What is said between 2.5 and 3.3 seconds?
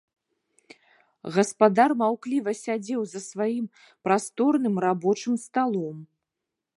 сядзеў за